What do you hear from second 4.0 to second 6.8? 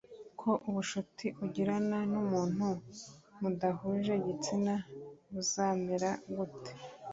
igitsina buzamera gute